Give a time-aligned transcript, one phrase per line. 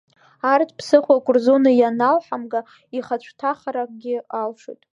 [0.51, 2.59] Арҭ ԥсыхәак рзуны ианалҳамга,
[2.97, 4.81] иҳацәҭахаргьы алшоит…